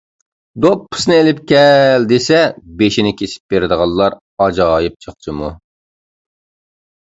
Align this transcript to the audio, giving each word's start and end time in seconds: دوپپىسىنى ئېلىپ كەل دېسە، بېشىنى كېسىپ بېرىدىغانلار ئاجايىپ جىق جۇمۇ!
دوپپىسىنى 0.63 1.17
ئېلىپ 1.17 1.41
كەل 1.51 2.07
دېسە، 2.11 2.39
بېشىنى 2.79 3.11
كېسىپ 3.19 3.55
بېرىدىغانلار 3.55 4.17
ئاجايىپ 4.47 4.97
جىق 5.07 5.21
جۇمۇ! 5.29 5.53